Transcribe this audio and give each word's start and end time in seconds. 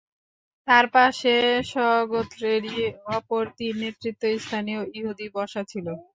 তার 0.67 0.85
পাশে 0.95 1.33
স্বগোত্রেরই 1.71 2.77
অপর 3.15 3.43
তিন 3.57 3.73
নেতৃস্থানীয় 3.83 4.81
ইহুদী 4.97 5.27
বসা 5.35 5.61
ছিল। 5.67 5.87